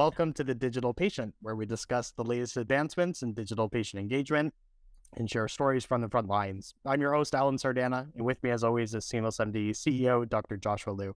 [0.00, 4.54] Welcome to the Digital Patient, where we discuss the latest advancements in digital patient engagement
[5.14, 6.72] and share stories from the front lines.
[6.86, 10.56] I'm your host, Alan Sardana, and with me, as always, is Seamless MD CEO, Dr.
[10.56, 11.14] Joshua Liu.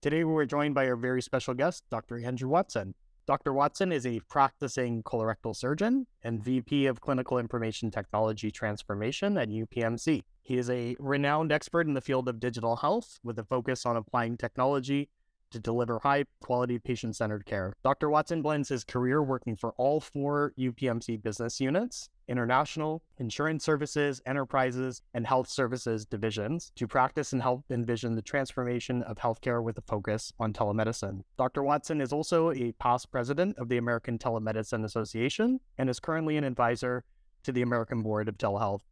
[0.00, 2.24] Today, we're joined by our very special guest, Dr.
[2.24, 2.94] Andrew Watson.
[3.26, 3.52] Dr.
[3.52, 10.22] Watson is a practicing colorectal surgeon and VP of Clinical Information Technology Transformation at UPMC.
[10.40, 13.98] He is a renowned expert in the field of digital health with a focus on
[13.98, 15.10] applying technology
[15.52, 17.72] to deliver high quality patient centered care.
[17.84, 18.10] Dr.
[18.10, 25.02] Watson blends his career working for all four UPMC business units international, insurance services, enterprises,
[25.12, 29.82] and health services divisions to practice and help envision the transformation of healthcare with a
[29.82, 31.22] focus on telemedicine.
[31.36, 31.62] Dr.
[31.62, 36.44] Watson is also a past president of the American Telemedicine Association and is currently an
[36.44, 37.04] advisor
[37.42, 38.82] to the American Board of Telehealth.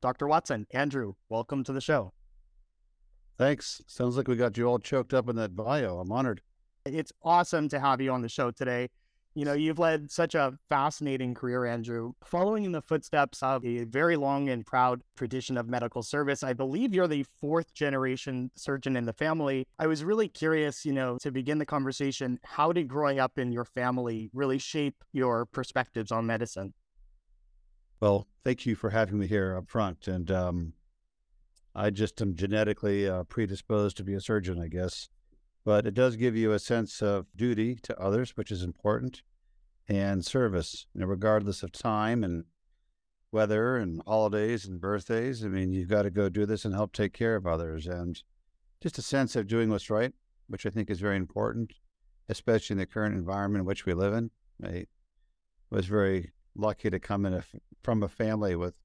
[0.00, 0.28] Dr.
[0.28, 2.12] Watson, Andrew, welcome to the show.
[3.36, 3.82] Thanks.
[3.86, 5.98] Sounds like we got you all choked up in that bio.
[5.98, 6.40] I'm honored.
[6.86, 8.88] It's awesome to have you on the show today.
[9.36, 13.82] You know, you've led such a fascinating career, Andrew, following in the footsteps of a
[13.82, 16.44] very long and proud tradition of medical service.
[16.44, 19.66] I believe you're the fourth generation surgeon in the family.
[19.80, 23.50] I was really curious, you know, to begin the conversation, how did growing up in
[23.50, 26.72] your family really shape your perspectives on medicine?
[27.98, 30.06] Well, thank you for having me here up front.
[30.06, 30.74] And um,
[31.74, 35.08] I just am genetically uh, predisposed to be a surgeon, I guess.
[35.64, 39.22] But it does give you a sense of duty to others, which is important,
[39.88, 42.44] and service, you know, regardless of time and
[43.32, 45.44] weather and holidays and birthdays.
[45.44, 47.86] I mean, you've got to go do this and help take care of others.
[47.86, 48.22] And
[48.80, 50.12] just a sense of doing what's right,
[50.46, 51.72] which I think is very important,
[52.28, 54.30] especially in the current environment in which we live in.
[54.62, 54.86] I
[55.70, 57.42] was very lucky to come in a,
[57.82, 58.76] from a family with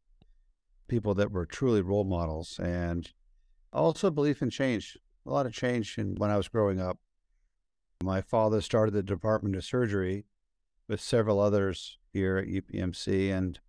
[0.89, 3.11] people that were truly role models and
[3.71, 4.97] also belief in change.
[5.25, 6.97] A lot of change in, when I was growing up.
[8.03, 10.25] My father started the Department of Surgery
[10.87, 13.59] with several others here at UPMC and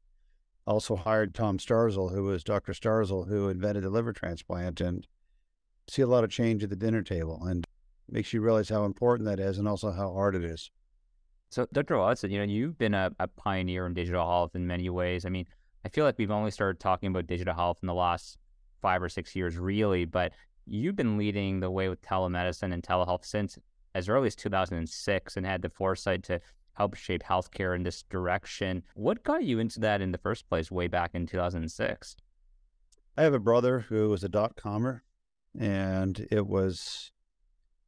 [0.67, 2.73] also hired Tom Starzl, who was Dr.
[2.73, 5.07] Starzl, who invented the liver transplant and
[5.89, 7.67] see a lot of change at the dinner table and
[8.09, 10.71] makes you realize how important that is and also how hard it is.
[11.51, 11.99] So, Dr.
[11.99, 15.25] Watson, you know, you've been a, a pioneer in digital health in many ways.
[15.25, 15.47] I mean,
[15.85, 18.39] I feel like we've only started talking about digital health in the last
[18.81, 20.05] five or six years, really.
[20.05, 20.33] But
[20.67, 23.59] you've been leading the way with telemedicine and telehealth since
[23.95, 26.41] as early as 2006 and had the foresight to
[26.75, 28.83] help shape healthcare in this direction.
[28.95, 32.17] What got you into that in the first place way back in 2006?
[33.17, 35.01] I have a brother who was a dot commer,
[35.59, 37.13] and it was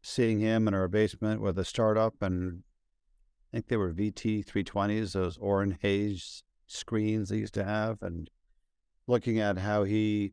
[0.02, 2.64] seeing him in our basement with a startup, and
[3.52, 8.30] I think they were VT 320s, those Orrin Hayes screens they used to have and
[9.06, 10.32] looking at how he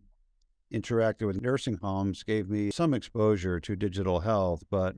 [0.74, 4.96] interacted with nursing homes gave me some exposure to digital health, but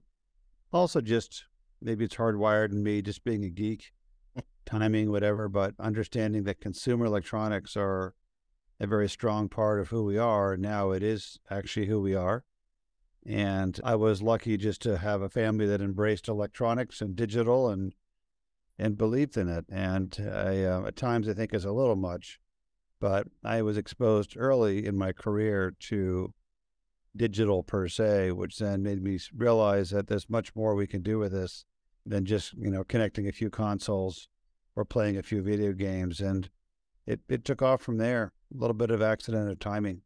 [0.73, 1.45] also just
[1.81, 3.91] maybe it's hardwired in me just being a geek,
[4.65, 8.13] timing, whatever, but understanding that consumer electronics are
[8.79, 10.57] a very strong part of who we are.
[10.57, 12.43] Now it is actually who we are.
[13.25, 17.93] And I was lucky just to have a family that embraced electronics and digital and
[18.81, 19.65] and believed in it.
[19.69, 22.39] And I, uh, at times, I think is a little much,
[22.99, 26.33] but I was exposed early in my career to
[27.15, 31.19] digital per se, which then made me realize that there's much more we can do
[31.19, 31.65] with this
[32.03, 34.27] than just you know connecting a few consoles
[34.75, 36.19] or playing a few video games.
[36.19, 36.49] And
[37.05, 38.33] it it took off from there.
[38.53, 40.01] A little bit of accident of timing,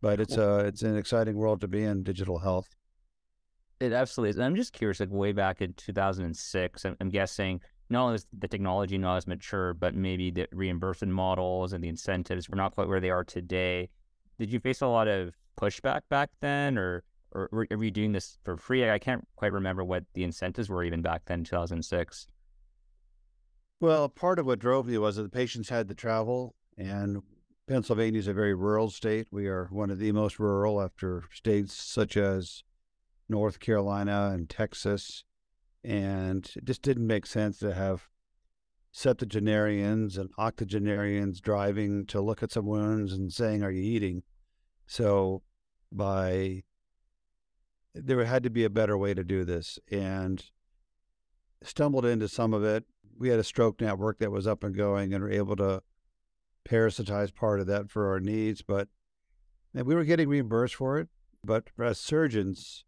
[0.00, 2.68] but it's a uh, it's an exciting world to be in digital health.
[3.80, 4.36] It absolutely is.
[4.36, 7.60] And I'm just curious, like way back in 2006, I'm, I'm guessing
[7.92, 11.88] not only is the technology not as mature, but maybe the reimbursement models and the
[11.88, 13.90] incentives were not quite where they are today.
[14.38, 18.38] Did you face a lot of pushback back then, or or were you doing this
[18.44, 18.88] for free?
[18.88, 22.26] I can't quite remember what the incentives were even back then, 2006.
[23.80, 27.22] Well, part of what drove me was that the patients had to travel, and
[27.66, 29.28] Pennsylvania is a very rural state.
[29.30, 32.64] We are one of the most rural after states such as
[33.28, 35.24] North Carolina and Texas
[35.84, 38.08] and it just didn't make sense to have
[38.92, 44.22] septuagenarians and octogenarians driving to look at some wounds and saying, "Are you eating?"
[44.86, 45.42] So,
[45.90, 46.64] by
[47.94, 50.50] there had to be a better way to do this, and
[51.62, 52.84] stumbled into some of it.
[53.18, 55.82] We had a stroke network that was up and going, and were able to
[56.64, 58.88] parasitize part of that for our needs, but
[59.74, 61.08] we were getting reimbursed for it.
[61.44, 62.84] But as surgeons,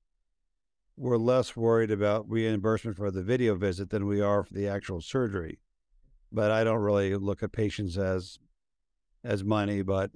[0.97, 5.01] we're less worried about reimbursement for the video visit than we are for the actual
[5.01, 5.59] surgery.
[6.31, 8.39] But I don't really look at patients as
[9.23, 10.11] as money, but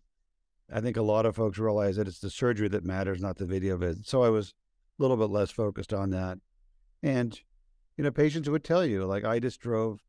[0.73, 3.47] I think a lot of folks realize that it's the surgery that matters, not the
[3.47, 4.07] video visit.
[4.07, 4.55] So I was
[4.99, 6.39] a little bit less focused on that.
[7.03, 7.41] And
[7.97, 10.05] you know, patients would tell you, like, I just drove.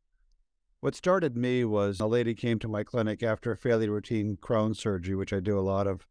[0.80, 4.74] What started me was a lady came to my clinic after a fairly routine Crohn
[4.74, 6.06] surgery, which I do a lot of,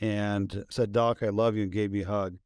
[0.00, 2.38] and said, Doc, I love you, and gave me a hug.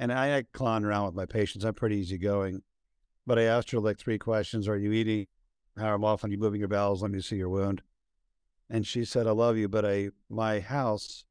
[0.00, 1.62] And I, I clown around with my patients.
[1.62, 2.62] I'm pretty easygoing.
[3.26, 5.26] But I asked her like three questions Are you eating?
[5.76, 7.02] How often are you moving your bowels?
[7.02, 7.82] Let me see your wound.
[8.70, 11.26] And she said, I love you, but I my house,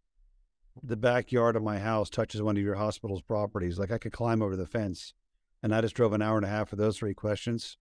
[0.83, 3.79] the backyard of my house touches one of your hospital's properties.
[3.79, 5.13] Like I could climb over the fence.
[5.63, 7.77] And I just drove an hour and a half for those three questions.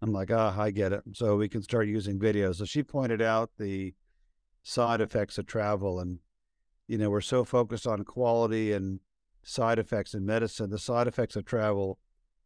[0.00, 1.02] I'm like, ah, I get it.
[1.12, 2.56] So we can start using videos.
[2.56, 3.94] So she pointed out the
[4.62, 5.98] side effects of travel.
[5.98, 6.20] And,
[6.86, 9.00] you know, we're so focused on quality and
[9.44, 10.70] side effects in medicine.
[10.70, 11.98] The side effects of travel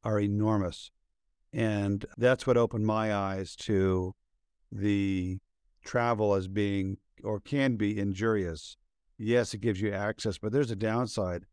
[0.05, 0.91] are enormous.
[1.53, 4.15] And that's what opened my eyes to
[4.71, 5.39] the
[5.85, 8.77] travel as being or can be injurious.
[9.17, 11.45] Yes, it gives you access, but there's a downside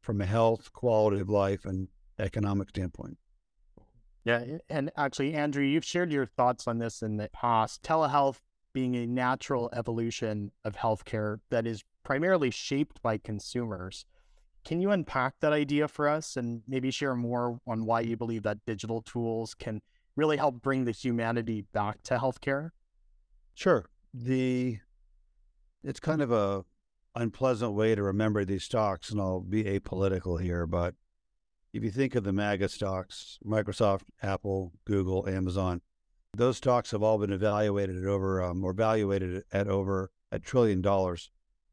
[0.00, 1.88] from a health, quality of life, and
[2.18, 3.18] economic standpoint.
[4.24, 4.58] Yeah.
[4.68, 7.82] And actually, Andrew, you've shared your thoughts on this in the past.
[7.82, 8.40] Telehealth
[8.72, 14.06] being a natural evolution of healthcare that is primarily shaped by consumers.
[14.64, 18.44] Can you unpack that idea for us and maybe share more on why you believe
[18.44, 19.80] that digital tools can
[20.16, 22.70] really help bring the humanity back to healthcare?
[23.54, 23.86] Sure.
[24.14, 24.78] The
[25.82, 26.64] it's kind of a
[27.14, 30.94] unpleasant way to remember these stocks, and I'll be apolitical here, but
[31.72, 35.80] if you think of the MAGA stocks, Microsoft, Apple, Google, Amazon,
[36.34, 40.80] those stocks have all been evaluated at over um, or evaluated at over a trillion
[40.80, 41.30] dollars,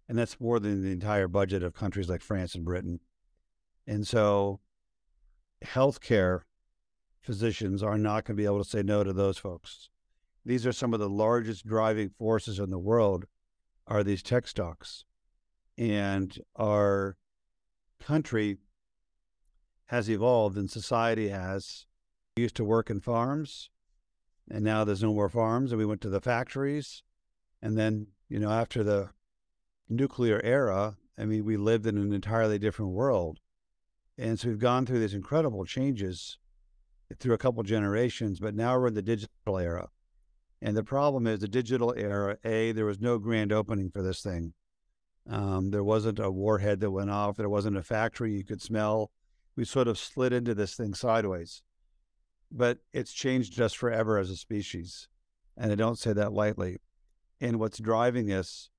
[0.09, 2.99] and that's more than the entire budget of countries like France and Britain.
[3.85, 4.59] And so,
[5.63, 6.41] healthcare
[7.21, 9.89] physicians are not going to be able to say no to those folks.
[10.43, 13.25] These are some of the largest driving forces in the world.
[13.85, 15.03] Are these tech stocks,
[15.77, 17.17] and our
[17.99, 18.57] country
[19.87, 21.87] has evolved and society has.
[22.37, 23.69] We used to work in farms,
[24.49, 27.01] and now there's no more farms, and we went to the factories.
[27.61, 29.09] And then, you know, after the
[29.89, 33.39] nuclear era, I mean, we lived in an entirely different world.
[34.17, 36.37] And so we've gone through these incredible changes
[37.19, 39.89] through a couple generations, but now we're in the digital era.
[40.61, 44.21] And the problem is the digital era, A, there was no grand opening for this
[44.21, 44.53] thing.
[45.29, 47.37] Um, there wasn't a warhead that went off.
[47.37, 49.11] There wasn't a factory you could smell
[49.59, 51.63] we sort of slid into this thing sideways.
[52.49, 55.09] But it's changed us forever as a species.
[55.57, 56.77] And I don't say that lightly.
[57.41, 58.69] And what's driving this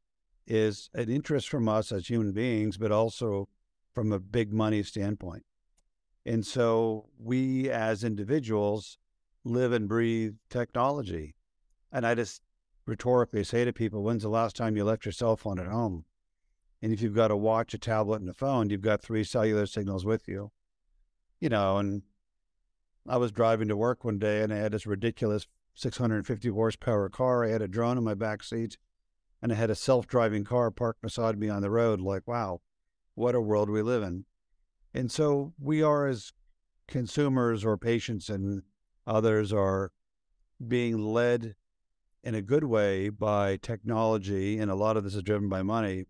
[0.46, 3.48] is an interest from us as human beings, but also
[3.92, 5.44] from a big money standpoint.
[6.26, 8.98] And so we as individuals
[9.44, 11.34] live and breathe technology.
[11.90, 12.42] And I just
[12.86, 16.04] rhetorically say to people, when's the last time you left your cell phone at home?
[16.82, 19.66] And if you've got a watch, a tablet, and a phone, you've got three cellular
[19.66, 20.50] signals with you
[21.40, 22.02] you know, and
[23.08, 27.44] I was driving to work one day and I had this ridiculous 650 horsepower car.
[27.44, 28.76] I had a drone in my back seat
[29.42, 32.00] and I had a self driving car parked beside me on the road.
[32.00, 32.60] Like, wow,
[33.14, 34.24] what a world we live in.
[34.92, 36.32] And so we are, as
[36.88, 38.62] consumers or patients and
[39.06, 39.92] others, are
[40.66, 41.54] being led
[42.22, 44.58] in a good way by technology.
[44.58, 46.04] And a lot of this is driven by money.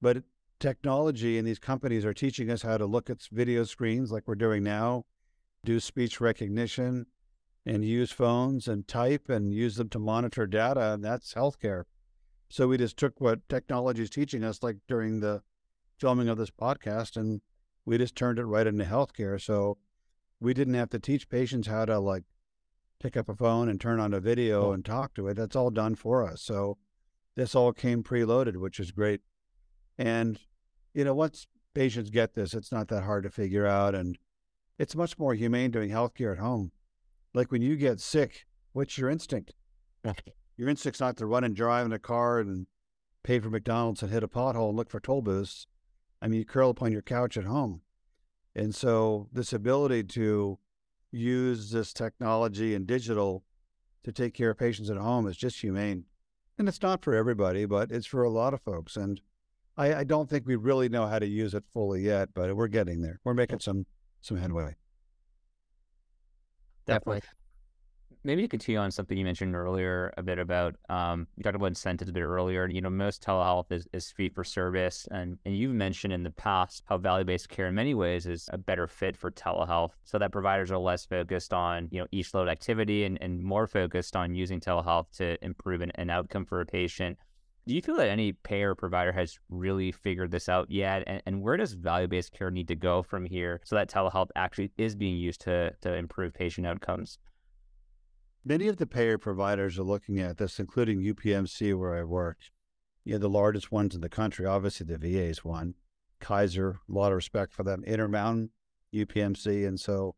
[0.00, 0.22] But
[0.60, 4.34] technology and these companies are teaching us how to look at video screens like we're
[4.34, 5.06] doing now,
[5.64, 7.06] do speech recognition,
[7.66, 10.92] and use phones and type and use them to monitor data.
[10.92, 11.84] And that's healthcare.
[12.50, 15.42] So we just took what technology is teaching us, like during the
[15.98, 17.40] filming of this podcast, and
[17.84, 19.40] we just turned it right into healthcare.
[19.40, 19.78] So
[20.40, 22.24] we didn't have to teach patients how to like
[22.98, 25.34] pick up a phone and turn on a video and talk to it.
[25.34, 26.42] That's all done for us.
[26.42, 26.76] So
[27.36, 29.20] this all came preloaded, which is great.
[29.96, 30.40] And
[30.92, 33.94] you know, once patients get this, it's not that hard to figure out.
[33.94, 34.18] And
[34.76, 36.72] it's much more humane doing healthcare at home.
[37.32, 39.52] Like when you get sick, what's your instinct?
[40.60, 42.66] your instinct's not to run and drive in a car and
[43.22, 45.66] pay for McDonald's and hit a pothole and look for toll booths.
[46.20, 47.80] I mean, you curl up on your couch at home.
[48.54, 50.58] And so, this ability to
[51.12, 53.42] use this technology and digital
[54.04, 56.04] to take care of patients at home is just humane.
[56.58, 58.98] And it's not for everybody, but it's for a lot of folks.
[58.98, 59.18] And
[59.78, 62.68] I, I don't think we really know how to use it fully yet, but we're
[62.68, 63.18] getting there.
[63.24, 63.86] We're making some
[64.20, 64.76] some headway.
[66.86, 67.22] Definitely.
[68.22, 71.66] Maybe to continue on something you mentioned earlier a bit about um, you talked about
[71.66, 72.68] incentives a bit earlier.
[72.68, 76.30] You know, most telehealth is, is fee for service, and and you've mentioned in the
[76.30, 80.18] past how value based care in many ways is a better fit for telehealth, so
[80.18, 84.14] that providers are less focused on you know each load activity and, and more focused
[84.14, 87.16] on using telehealth to improve an, an outcome for a patient
[87.66, 91.04] Do you feel that any payer provider has really figured this out yet?
[91.06, 94.28] And, and where does value based care need to go from here so that telehealth
[94.36, 97.18] actually is being used to, to improve patient outcomes?
[98.44, 102.38] Many of the payer providers are looking at this, including UPMC, where I work.
[103.04, 105.74] You know, the largest ones in the country, obviously the VA is one.
[106.20, 107.84] Kaiser, a lot of respect for them.
[107.84, 108.50] Intermountain,
[108.94, 109.66] UPMC.
[109.66, 110.14] And so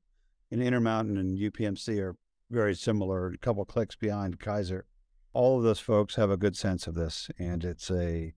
[0.50, 2.16] in Intermountain and UPMC are
[2.50, 4.84] very similar, a couple clicks behind Kaiser.
[5.32, 8.34] All of those folks have a good sense of this, and it's a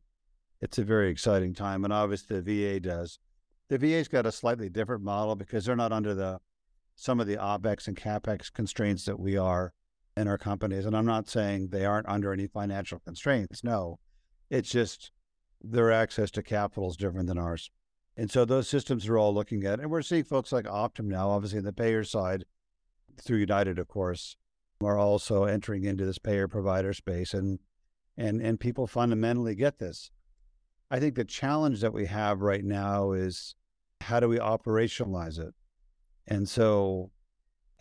[0.62, 1.84] it's a very exciting time.
[1.84, 3.20] And obviously, the VA does.
[3.68, 6.40] The VA's got a slightly different model because they're not under the
[6.96, 9.74] some of the OPEX and CAPEX constraints that we are
[10.16, 10.86] in our companies.
[10.86, 13.64] And I'm not saying they aren't under any financial constraints.
[13.64, 14.00] No,
[14.50, 15.12] it's just
[15.62, 17.70] their access to capital is different than ours.
[18.18, 21.30] And so those systems are all looking at, and we're seeing folks like Optum now,
[21.30, 22.46] obviously in the payer side,
[23.22, 24.38] through United, of course,
[24.82, 27.60] are also entering into this payer provider space, and
[28.18, 30.12] and and people fundamentally get this.
[30.92, 33.56] I think the challenge that we have right now is
[34.02, 35.54] how do we operationalize it?
[36.28, 37.12] And so,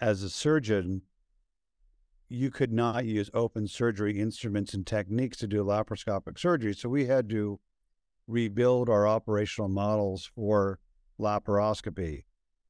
[0.01, 1.03] as a surgeon,
[2.29, 6.75] you could not use open surgery instruments and techniques to do laparoscopic surgery.
[6.75, 7.61] So we had to
[8.27, 10.79] rebuild our operational models for
[11.21, 12.25] laparoscopy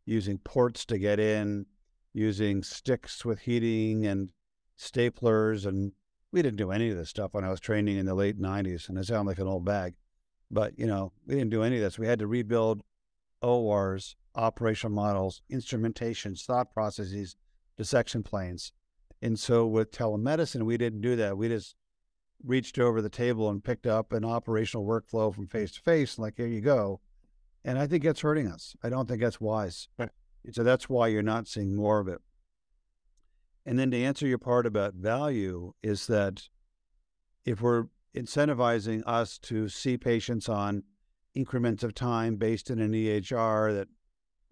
[0.04, 1.66] using ports to get in,
[2.12, 4.31] using sticks with heating and
[4.78, 5.66] staplers.
[5.66, 5.93] And
[6.31, 8.88] we didn't do any of this stuff when I was training in the late 90s.
[8.88, 9.95] And I sound like an old bag.
[10.50, 11.99] But, you know, we didn't do any of this.
[11.99, 12.83] We had to rebuild
[13.40, 17.36] ORs, operational models, instrumentations, thought processes,
[17.76, 18.72] dissection planes.
[19.22, 21.36] And so with telemedicine, we didn't do that.
[21.38, 21.76] We just
[22.44, 26.34] reached over the table and picked up an operational workflow from face to face, like,
[26.36, 27.00] here you go.
[27.64, 28.76] And I think that's hurting us.
[28.82, 29.88] I don't think that's wise.
[29.98, 30.10] Right.
[30.52, 32.20] So that's why you're not seeing more of it.
[33.64, 36.48] And then to answer your part about value, is that
[37.46, 40.82] if we're incentivizing us to see patients on
[41.34, 43.88] increments of time based in an EHR that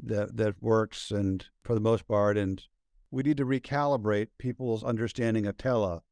[0.02, 2.64] that that works and for the most part and
[3.10, 6.02] we need to recalibrate people's understanding of tele.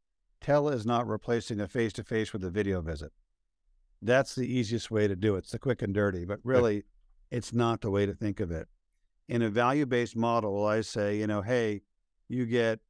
[0.40, 3.10] Tele is not replacing a face to face with a video visit.
[4.02, 5.38] That's the easiest way to do it.
[5.38, 6.84] It's the quick and dirty, but really
[7.30, 8.68] it's not the way to think of it.
[9.28, 11.82] In a value based model, I say, you know, hey,
[12.28, 12.80] you get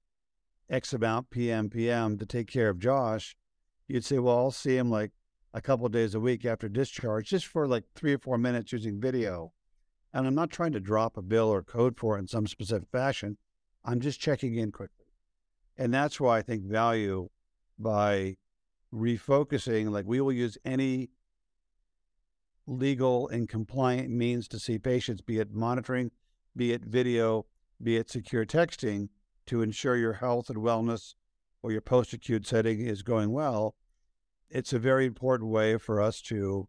[0.68, 3.36] X amount PM PM to take care of Josh.
[3.88, 5.12] You'd say, well, I'll see him like
[5.52, 9.00] a couple days a week after discharge, just for like three or four minutes using
[9.00, 9.52] video.
[10.12, 12.88] And I'm not trying to drop a bill or code for it in some specific
[12.90, 13.36] fashion.
[13.84, 15.06] I'm just checking in quickly.
[15.76, 17.28] And that's why I think value
[17.78, 18.36] by
[18.92, 21.10] refocusing, like we will use any
[22.66, 26.10] legal and compliant means to see patients, be it monitoring,
[26.56, 27.46] be it video,
[27.82, 29.08] be it secure texting,
[29.46, 31.14] to ensure your health and wellness
[31.62, 33.74] or your post acute setting is going well.
[34.48, 36.68] It's a very important way for us to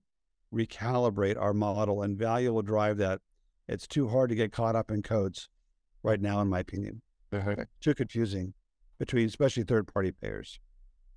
[0.53, 3.21] recalibrate our model, and value will drive that.
[3.67, 5.49] It's too hard to get caught up in codes
[6.03, 7.01] right now, in my opinion.
[7.31, 7.55] Uh-huh.
[7.79, 8.53] Too confusing
[8.99, 10.59] between especially third party payers.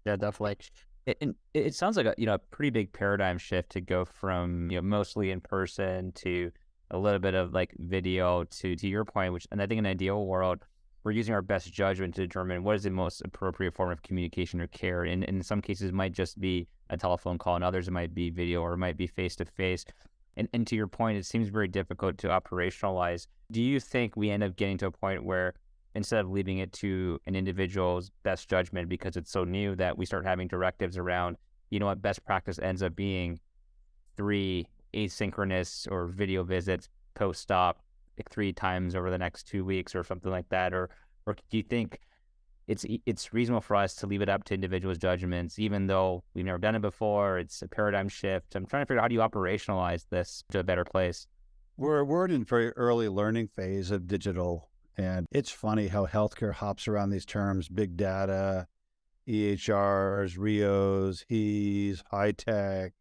[0.06, 0.58] Yeah, definitely.
[1.06, 4.04] It, and it sounds like a you know a pretty big paradigm shift to go
[4.04, 6.50] from you know mostly in person to
[6.90, 9.86] a little bit of like video to to your point, which and I think in
[9.86, 10.64] an ideal world
[11.04, 14.60] we're using our best judgment to determine what is the most appropriate form of communication
[14.60, 15.04] or care.
[15.04, 17.90] And, and in some cases, it might just be a telephone call, and others it
[17.90, 19.84] might be video or it might be face to face.
[20.37, 23.26] And and to your point, it seems very difficult to operationalize.
[23.50, 25.55] Do you think we end up getting to a point where
[25.95, 30.05] instead of leaving it to an individual's best judgment because it's so new that we
[30.05, 31.37] start having directives around,
[31.71, 33.38] you know what, best practice ends up being
[34.17, 37.81] three asynchronous or video visits post op
[38.19, 40.73] like three times over the next two weeks or something like that?
[40.73, 40.91] Or
[41.26, 42.00] or do you think
[42.66, 46.44] it's it's reasonable for us to leave it up to individuals' judgments, even though we've
[46.44, 47.38] never done it before?
[47.38, 48.54] It's a paradigm shift.
[48.54, 51.26] I'm trying to figure out how do you operationalize this to a better place.
[51.76, 56.54] We're we're in a very early learning phase of digital, and it's funny how healthcare
[56.54, 58.66] hops around these terms: big data,
[59.28, 62.92] EHRs, RHIOs, HIEs, high tech,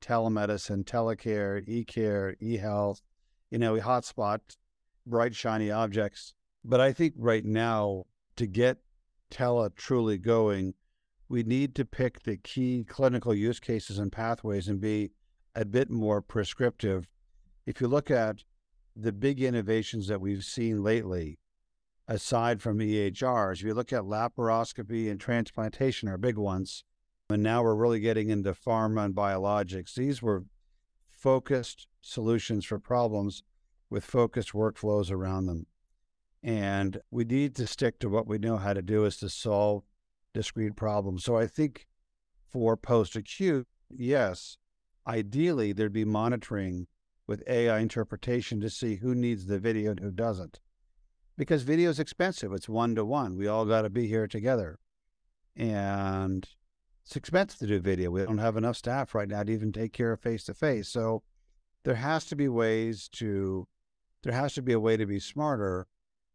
[0.00, 3.02] telemedicine, telecare, e-care, e-health.
[3.50, 4.40] You know, hotspot
[5.06, 6.34] bright shiny objects.
[6.64, 8.04] But I think right now
[8.36, 8.78] to get
[9.32, 10.74] tele truly going,
[11.28, 15.10] we need to pick the key clinical use cases and pathways and be
[15.54, 17.08] a bit more prescriptive.
[17.66, 18.44] If you look at
[18.94, 21.38] the big innovations that we've seen lately,
[22.06, 26.84] aside from EHRs, if you look at laparoscopy and transplantation are big ones.
[27.30, 29.94] And now we're really getting into pharma and biologics.
[29.94, 30.44] These were
[31.08, 33.42] focused solutions for problems
[33.88, 35.66] with focused workflows around them.
[36.42, 39.84] And we need to stick to what we know how to do is to solve
[40.34, 41.24] discrete problems.
[41.24, 41.86] So I think
[42.52, 44.58] For post acute, yes,
[45.06, 46.86] ideally there'd be monitoring
[47.26, 50.60] with AI interpretation to see who needs the video and who doesn't.
[51.38, 52.52] Because video is expensive.
[52.52, 53.38] It's one to one.
[53.38, 54.78] We all got to be here together.
[55.56, 56.46] And
[57.06, 58.10] it's expensive to do video.
[58.10, 60.88] We don't have enough staff right now to even take care of face to face.
[60.88, 61.22] So
[61.84, 63.66] there has to be ways to,
[64.24, 65.86] there has to be a way to be smarter.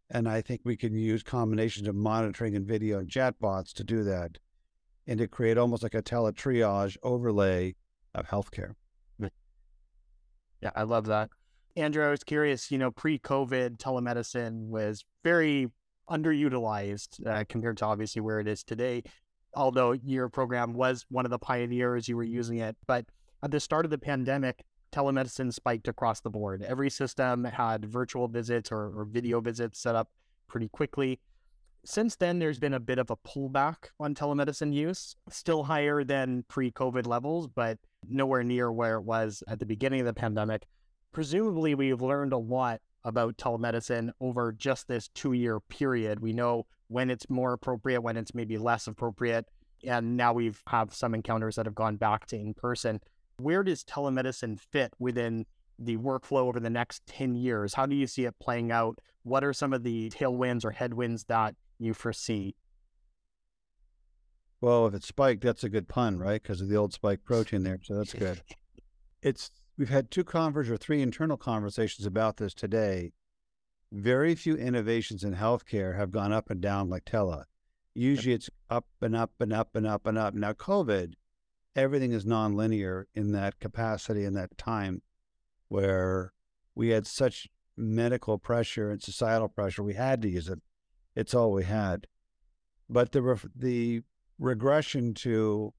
[0.10, 4.04] And I think we can use combinations of monitoring and video and chatbots to do
[4.06, 4.38] that
[5.06, 7.76] and to create almost like a teletriage overlay
[8.16, 8.74] of healthcare.
[10.62, 11.30] Yeah, I love that.
[11.76, 15.68] Andrew, I was curious, you know, pre COVID, telemedicine was very
[16.10, 19.04] underutilized uh, compared to obviously where it is today.
[19.54, 22.76] Although your program was one of the pioneers, you were using it.
[22.88, 23.06] But
[23.44, 26.64] at the start of the pandemic, telemedicine spiked across the board.
[26.64, 30.10] Every system had virtual visits or, or video visits set up
[30.48, 31.20] pretty quickly.
[31.86, 36.44] Since then, there's been a bit of a pullback on telemedicine use, still higher than
[36.48, 37.78] pre COVID levels, but
[38.08, 40.68] nowhere near where it was at the beginning of the pandemic.
[41.12, 46.20] Presumably, we've learned a lot about telemedicine over just this two year period.
[46.20, 49.46] We know when it's more appropriate, when it's maybe less appropriate.
[49.86, 53.00] And now we've have some encounters that have gone back to in person.
[53.40, 55.46] Where does telemedicine fit within
[55.78, 57.76] the workflow over the next 10 years?
[57.76, 59.00] How do you see it playing out?
[59.24, 62.56] What are some of the tailwinds or headwinds that you foresee?
[64.60, 66.42] Well, if it's spiked, that's a good pun, right?
[66.42, 67.80] Because of the old spike protein there.
[67.84, 68.42] So that's good.
[69.24, 73.14] It's we've had two conversations or three internal conversations about this today.
[73.92, 77.44] Very few innovations in healthcare have gone up and down like tele.
[77.96, 80.36] Usually it's up and up and up and up and up.
[80.36, 81.16] Now COVID,
[81.78, 85.04] everything is nonlinear in that capacity in that time
[85.70, 86.34] where
[86.74, 89.84] we had such medical pressure and societal pressure.
[89.84, 90.60] We had to use it.
[91.16, 92.08] It's all we had.
[92.90, 94.02] But the the
[94.40, 95.74] regression to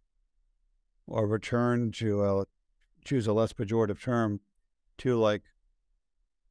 [1.06, 2.44] or return to a
[3.04, 4.40] choose a less pejorative term
[4.98, 5.42] to like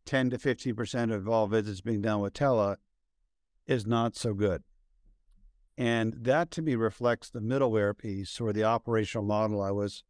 [0.05, 2.77] 10 to 15% of all visits being done with tele
[3.67, 4.63] is not so good.
[5.77, 10.03] And that to me reflects the middleware piece or the operational model I was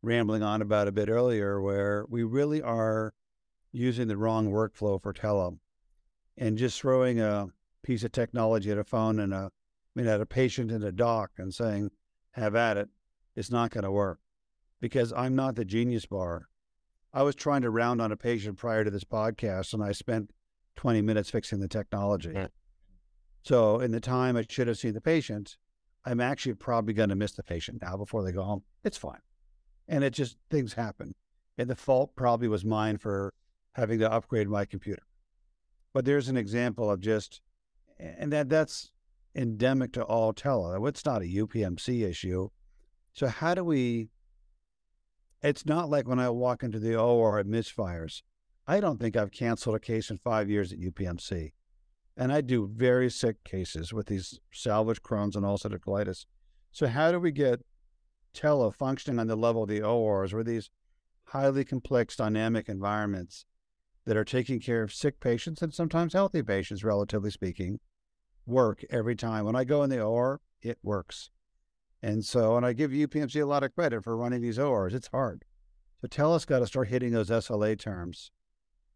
[0.00, 3.12] rambling on about a bit earlier, where we really are
[3.70, 5.58] using the wrong workflow for tele
[6.36, 7.48] and just throwing a
[7.82, 9.50] piece of technology at a phone and a
[9.96, 11.90] I mean, at a patient and a doc and saying,
[12.32, 12.88] have at it,
[13.34, 14.20] it's not going to work
[14.80, 16.48] because I'm not the genius bar.
[17.12, 20.30] I was trying to round on a patient prior to this podcast and I spent
[20.76, 22.30] 20 minutes fixing the technology.
[22.30, 22.44] Hmm.
[23.48, 25.56] So, in the time I should have seen the patient,
[26.04, 28.62] I'm actually probably going to miss the patient now before they go home.
[28.84, 29.22] It's fine.
[29.88, 31.14] And it just, things happen.
[31.56, 33.32] And the fault probably was mine for
[33.72, 35.00] having to upgrade my computer.
[35.94, 37.40] But there's an example of just,
[37.98, 38.90] and that that's
[39.34, 40.86] endemic to all tele.
[40.86, 42.50] It's not a UPMC issue.
[43.14, 44.10] So how do we?
[45.42, 48.20] It's not like when I walk into the OR at misfires.
[48.66, 51.52] I don't think I've canceled a case in five years at UPMC,
[52.18, 56.26] and I do very sick cases with these salvage Crohn's and ulcerative colitis.
[56.72, 57.60] So how do we get
[58.34, 60.68] tele functioning on the level of the ORs, where these
[61.26, 63.46] highly complex dynamic environments
[64.04, 67.78] that are taking care of sick patients and sometimes healthy patients, relatively speaking,
[68.46, 69.44] work every time.
[69.44, 71.30] When I go in the OR, it works.
[72.02, 74.92] And so, and I give UPMC a lot of credit for running these ORs.
[74.92, 75.44] It's hard.
[76.00, 78.32] So Tele's got to start hitting those SLA terms.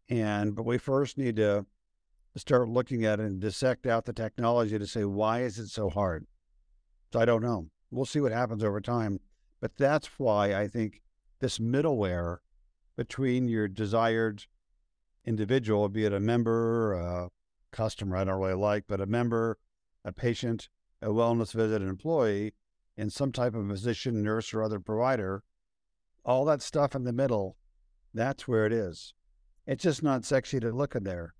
[0.09, 1.65] And, but we first need to
[2.39, 5.89] start looking at it and dissect out the technology to say, why is it so
[5.89, 6.25] hard?
[7.11, 7.67] So I don't know.
[7.91, 9.19] We'll see what happens over time.
[9.61, 11.01] But that's why I think
[11.39, 12.37] this middleware
[12.97, 14.45] between your desired
[15.25, 17.29] individual, be it a member, a
[17.71, 19.57] customer I don't really like, but a member,
[20.03, 20.69] a patient,
[21.01, 22.53] a wellness visit, an employee,
[22.97, 25.43] and some type of physician, nurse, or other provider,
[26.25, 27.57] all that stuff in the middle,
[28.13, 29.13] that's where it is.
[29.65, 31.33] It's just not sexy to look in there.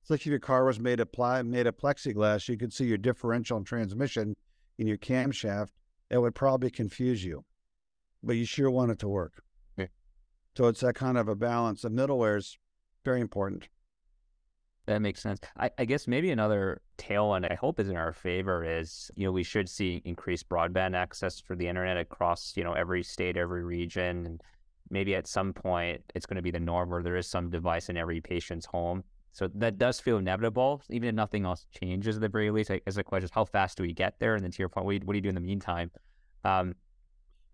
[0.00, 2.86] It's like if your car was made of ply, made of plexiglass, you could see
[2.86, 4.34] your differential and transmission
[4.78, 5.70] in your camshaft.
[6.10, 7.44] It would probably confuse you,
[8.22, 9.42] but you sure want it to work.
[9.76, 9.86] Yeah.
[10.56, 11.82] So it's that kind of a balance.
[11.82, 12.58] The middleware is
[13.04, 13.68] very important.
[14.86, 15.40] That makes sense.
[15.56, 19.30] I, I, guess maybe another tailwind I hope is in our favor is, you know,
[19.30, 23.62] we should see increased broadband access for the internet across, you know, every state, every
[23.62, 24.26] region.
[24.26, 24.40] And
[24.90, 27.88] maybe at some point it's going to be the norm where there is some device
[27.88, 29.04] in every patient's home.
[29.32, 32.70] So that does feel inevitable, even if nothing else changes at the very least.
[32.86, 34.34] As a question is how fast do we get there?
[34.34, 35.90] And then to your point, what do you, what do, you do in the meantime?
[36.44, 36.74] Um,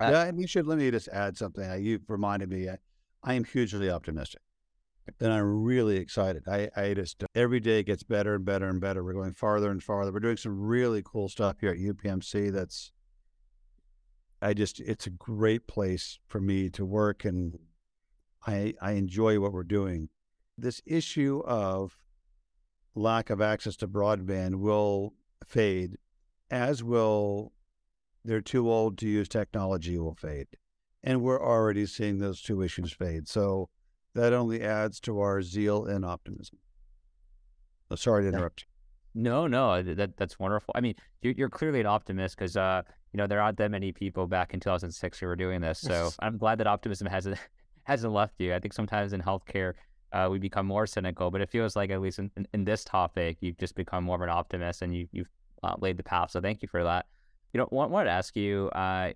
[0.00, 1.68] uh, yeah, and you should let me just add something.
[1.68, 2.68] Uh, you reminded me.
[2.68, 2.76] I,
[3.22, 4.40] I am hugely optimistic
[5.20, 6.44] and I'm really excited.
[6.48, 9.04] I, I just every day gets better and better and better.
[9.04, 10.12] We're going farther and farther.
[10.12, 12.92] We're doing some really cool stuff here at UPMC that's
[14.42, 17.58] I just, it's a great place for me to work and
[18.46, 20.08] I, I enjoy what we're doing.
[20.58, 21.98] This issue of
[22.94, 25.14] lack of access to broadband will
[25.46, 25.96] fade,
[26.50, 27.52] as will
[28.24, 30.48] they're too old to use technology will fade.
[31.04, 33.28] And we're already seeing those two issues fade.
[33.28, 33.68] So
[34.14, 36.58] that only adds to our zeal and optimism.
[37.90, 39.22] Oh, sorry to interrupt you.
[39.22, 40.72] No, no, that that's wonderful.
[40.76, 43.92] I mean, you're, you're clearly an optimist because uh, you know there aren't that many
[43.92, 45.78] people back in 2006 who were doing this.
[45.78, 47.38] So I'm glad that optimism hasn't
[47.84, 48.54] hasn't left you.
[48.54, 49.74] I think sometimes in healthcare
[50.16, 52.85] uh, we become more cynical, but it feels like at least in, in, in, this
[52.85, 55.29] topic you've just become more of an optimist and you you've
[55.62, 56.31] uh, laid the path.
[56.31, 57.05] So thank you for that.
[57.52, 59.12] You know, want wanted to ask you uh,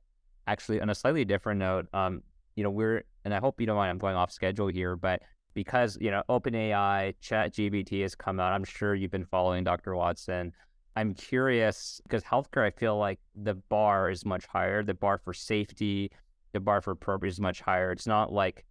[0.46, 1.86] actually on a slightly different note.
[1.94, 2.22] Um,
[2.54, 3.90] you know, we're and I hope you don't mind.
[3.90, 5.22] I'm going off schedule here, but
[5.54, 8.52] because you know OpenAI, ChatGPT has come out.
[8.52, 9.94] I'm sure you've been following Dr.
[9.94, 10.52] Watson.
[10.96, 14.82] I'm curious because healthcare, I feel like the bar is much higher.
[14.82, 16.10] The bar for safety,
[16.52, 17.90] the bar for appropriate is much higher.
[17.90, 18.66] It's not like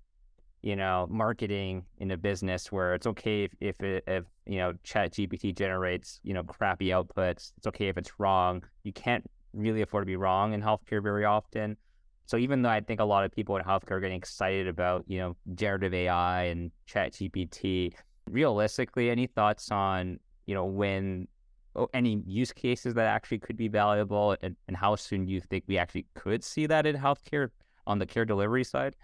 [0.62, 4.74] you know marketing in a business where it's okay if if, it, if you know
[4.84, 7.54] ChatGPT generates you know crappy outputs.
[7.58, 8.64] It's okay if it's wrong.
[8.84, 11.78] You can't really afford to be wrong in healthcare very often.
[12.26, 15.04] So even though I think a lot of people in healthcare are getting excited about,
[15.08, 17.94] you know, generative AI and chat GPT,
[18.30, 21.28] realistically, any thoughts on, you know, when
[21.76, 25.64] oh, any use cases that actually could be valuable and, and how soon you think
[25.68, 27.50] we actually could see that in healthcare
[27.88, 28.96] on the care delivery side?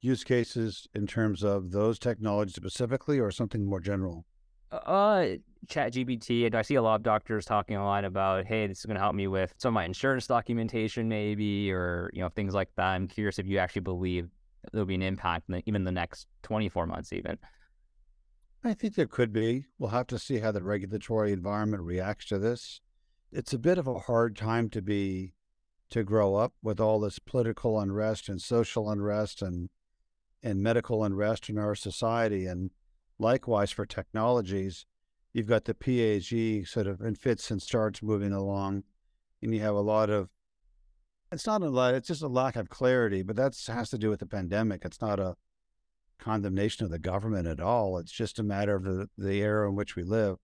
[0.00, 4.24] Use cases in terms of those technologies specifically or something more general?
[4.70, 5.26] Uh,
[5.68, 8.80] Chat GPT, and I see a lot of doctors talking a lot about, hey, this
[8.80, 12.28] is going to help me with some of my insurance documentation, maybe, or you know
[12.28, 12.86] things like that.
[12.86, 14.28] I'm curious if you actually believe
[14.72, 17.38] there'll be an impact, in the, even the next 24 months, even.
[18.64, 19.66] I think there could be.
[19.78, 22.80] We'll have to see how the regulatory environment reacts to this.
[23.32, 25.34] It's a bit of a hard time to be
[25.90, 29.68] to grow up with all this political unrest and social unrest and
[30.42, 32.70] and medical unrest in our society and
[33.18, 34.84] Likewise, for technologies,
[35.32, 38.84] you've got the PAG sort of in fits and starts moving along,
[39.42, 40.28] and you have a lot of.
[41.32, 41.94] It's not a lot.
[41.94, 44.84] It's just a lack of clarity, but that has to do with the pandemic.
[44.84, 45.36] It's not a
[46.18, 47.98] condemnation of the government at all.
[47.98, 50.36] It's just a matter of the, the era in which we live.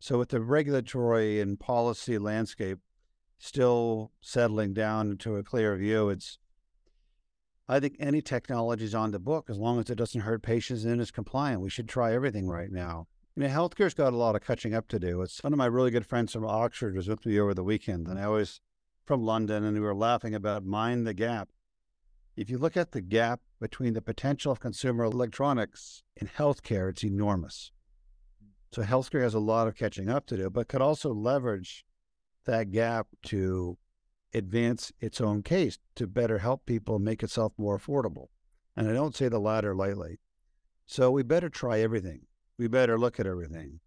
[0.00, 2.78] So, with the regulatory and policy landscape
[3.38, 6.38] still settling down into a clear view, it's
[7.68, 10.84] I think any technology is on the book as long as it doesn't hurt patients
[10.84, 11.62] and is compliant.
[11.62, 13.08] We should try everything right now.
[13.34, 15.20] You know, healthcare's got a lot of catching up to do.
[15.22, 18.06] It's one of my really good friends from Oxford was with me over the weekend,
[18.06, 18.60] and I was
[19.04, 21.48] from London, and we were laughing about mind the gap.
[22.36, 27.04] If you look at the gap between the potential of consumer electronics and healthcare, it's
[27.04, 27.72] enormous.
[28.72, 31.84] So healthcare has a lot of catching up to do, but could also leverage
[32.44, 33.76] that gap to
[34.36, 38.28] advance its own case to better help people make itself more affordable.
[38.76, 40.18] And I don't say the latter lightly.
[40.86, 42.26] So we better try everything.
[42.58, 43.80] We better look at everything.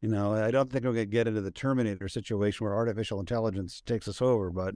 [0.00, 3.18] You know, I don't think we're going to get into the Terminator situation where artificial
[3.18, 4.74] intelligence takes us over, but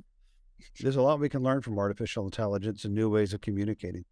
[0.81, 4.05] there's a lot we can learn from artificial intelligence and new ways of communicating.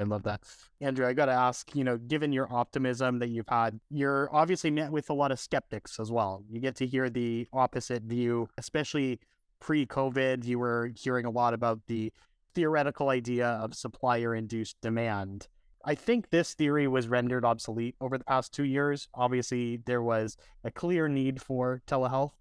[0.00, 0.40] I love that.
[0.80, 4.70] Andrew, I got to ask, you know, given your optimism that you've had, you're obviously
[4.70, 6.42] met with a lot of skeptics as well.
[6.48, 9.20] You get to hear the opposite view, especially
[9.60, 10.44] pre COVID.
[10.46, 12.12] You were hearing a lot about the
[12.54, 15.48] theoretical idea of supplier induced demand.
[15.84, 19.08] I think this theory was rendered obsolete over the past two years.
[19.14, 22.32] Obviously, there was a clear need for telehealth.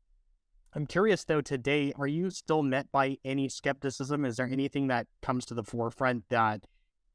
[0.73, 4.23] I'm curious though, today, are you still met by any skepticism?
[4.23, 6.65] Is there anything that comes to the forefront that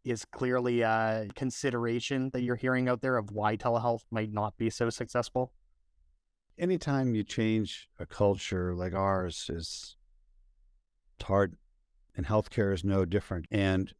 [0.05, 4.71] is clearly a consideration that you're hearing out there of why telehealth might not be
[4.71, 5.53] so successful?
[6.59, 9.97] Anytime you change a culture like ours is
[11.23, 11.57] hard
[12.17, 13.47] and healthcare is no different.
[13.51, 13.93] And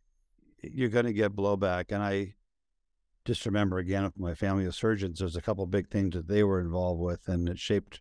[0.63, 1.87] you're going to get blowback.
[1.91, 2.35] And I
[3.25, 6.61] just remember again my family of surgeons, there's a couple big things that they were
[6.61, 8.01] involved with and it shaped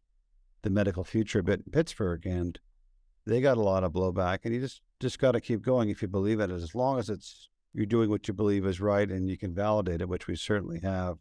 [0.61, 2.25] the medical future a bit in Pittsburgh.
[2.25, 2.59] And
[3.25, 6.01] they got a lot of blowback and you just, just got to keep going if
[6.01, 6.51] you believe it.
[6.51, 10.01] As long as it's you're doing what you believe is right and you can validate
[10.01, 11.17] it, which we certainly have.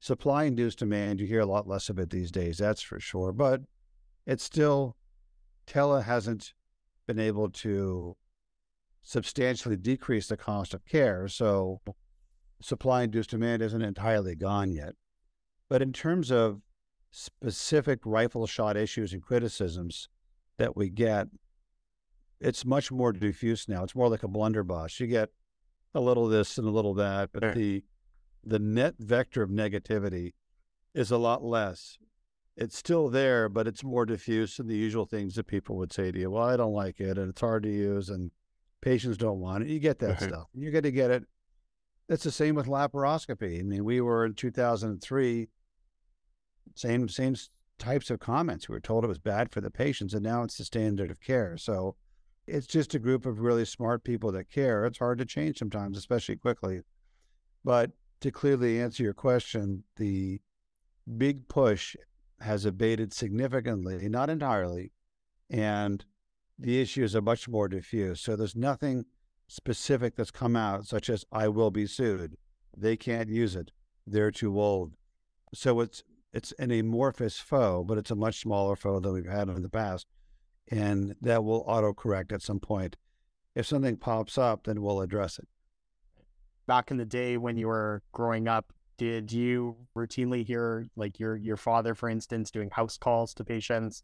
[0.00, 3.32] Supply induced demand, you hear a lot less of it these days, that's for sure.
[3.32, 3.62] But
[4.26, 4.96] it's still,
[5.66, 6.52] Tele hasn't
[7.06, 8.16] been able to
[9.02, 11.28] substantially decrease the cost of care.
[11.28, 11.80] So
[12.60, 14.94] supply induced demand isn't entirely gone yet.
[15.68, 16.60] But in terms of
[17.10, 20.08] specific rifle shot issues and criticisms
[20.56, 21.28] that we get,
[22.40, 23.84] it's much more diffuse now.
[23.84, 24.98] It's more like a blunderbuss.
[25.00, 25.30] You get
[25.94, 27.84] a little this and a little that, but the
[28.46, 30.34] the net vector of negativity
[30.94, 31.98] is a lot less.
[32.56, 36.12] it's still there, but it's more diffuse than the usual things that people would say
[36.12, 36.30] to you.
[36.30, 38.30] Well, I don't like it, and it's hard to use, and
[38.80, 39.70] patients don't want it.
[39.70, 40.28] You get that Mhm.
[40.28, 40.46] stuff.
[40.54, 41.24] You're going to get it.
[42.08, 43.58] It's the same with laparoscopy.
[43.58, 45.48] I mean, we were in 2003,
[46.76, 47.34] same same
[47.78, 48.68] types of comments.
[48.68, 51.20] We were told it was bad for the patients, and now it's the standard of
[51.20, 51.56] care.
[51.56, 51.96] So
[52.46, 54.84] it's just a group of really smart people that care.
[54.84, 56.80] It's hard to change sometimes, especially quickly.
[57.64, 60.40] But to clearly answer your question, the
[61.16, 61.96] big push
[62.40, 64.92] has abated significantly, not entirely,
[65.48, 66.04] and
[66.58, 68.20] the issues are much more diffuse.
[68.20, 69.06] So there's nothing
[69.48, 72.36] specific that's come out, such as I will be sued.
[72.76, 73.70] They can't use it.
[74.06, 74.94] They're too old.
[75.54, 76.02] So it's
[76.32, 79.68] it's an amorphous foe, but it's a much smaller foe than we've had in the
[79.68, 80.06] past.
[80.70, 82.96] And that will autocorrect at some point.
[83.54, 85.46] If something pops up, then we'll address it.
[86.66, 91.36] Back in the day when you were growing up, did you routinely hear like your
[91.36, 94.02] your father, for instance, doing house calls to patients?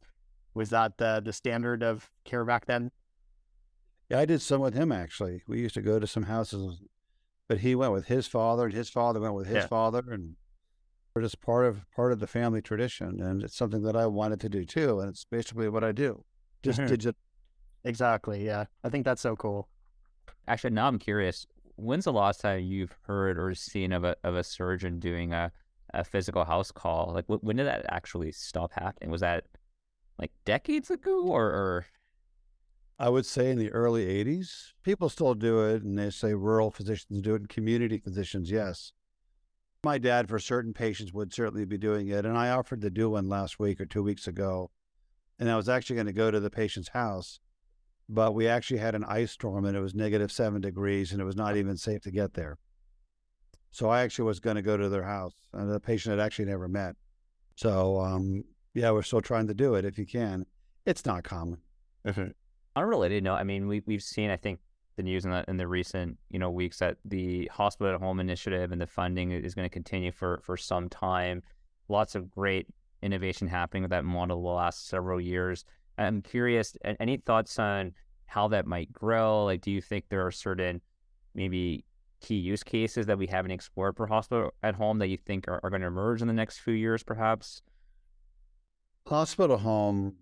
[0.54, 2.90] Was that the the standard of care back then?
[4.10, 5.42] Yeah, I did some with him actually.
[5.46, 6.82] We used to go to some houses,
[7.48, 9.66] but he went with his father, and his father went with his Yeah.
[9.68, 10.36] father, and
[11.14, 14.40] we're just part of part of the family tradition, and it's something that I wanted
[14.40, 16.24] to do too, and it's basically what I do.
[16.62, 17.18] Just digital.
[17.82, 18.44] Exactly.
[18.44, 19.66] Yeah, I think that's so cool.
[20.46, 21.46] Actually, now I'm curious.
[21.76, 25.50] When's the last time you've heard or seen of a of a surgeon doing a,
[25.94, 27.12] a physical house call?
[27.14, 29.10] Like, wh- when did that actually stop happening?
[29.10, 29.44] Was that
[30.18, 31.86] like decades ago, or, or
[32.98, 36.70] I would say in the early '80s, people still do it, and they say rural
[36.70, 38.92] physicians do it, and community physicians, yes.
[39.82, 43.08] My dad, for certain patients, would certainly be doing it, and I offered to do
[43.08, 44.70] one last week or two weeks ago,
[45.40, 47.40] and I was actually going to go to the patient's house,
[48.08, 51.24] but we actually had an ice storm, and it was negative seven degrees, and it
[51.24, 52.58] was not even safe to get there.
[53.72, 56.44] So I actually was going to go to their house, and the patient had actually
[56.44, 56.94] never met.
[57.56, 60.46] So, um, yeah, we're still trying to do it if you can.
[60.86, 61.58] It's not common.
[62.76, 63.36] unrelated note?
[63.36, 64.60] I mean, we we've seen I think
[64.96, 68.20] the news in the in the recent you know weeks that the hospital at home
[68.20, 71.42] initiative and the funding is going to continue for for some time.
[71.88, 72.66] Lots of great
[73.02, 75.64] innovation happening with that model the last several years.
[75.98, 77.92] I'm curious, any thoughts on
[78.26, 79.44] how that might grow?
[79.44, 80.80] Like, do you think there are certain
[81.34, 81.84] maybe
[82.20, 85.60] key use cases that we haven't explored for hospital at home that you think are,
[85.62, 87.62] are going to emerge in the next few years, perhaps?
[89.06, 90.14] hospital home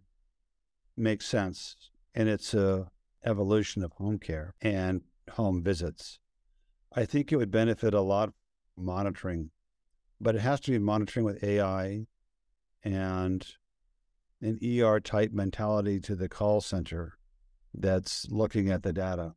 [0.96, 1.76] makes sense
[2.14, 2.90] and it's a
[3.24, 6.20] evolution of home care and home visits
[6.94, 8.32] i think it would benefit a lot
[8.76, 9.50] monitoring
[10.20, 12.06] but it has to be monitoring with ai
[12.84, 13.46] and
[14.40, 17.18] an er type mentality to the call center
[17.74, 19.34] that's looking at the data.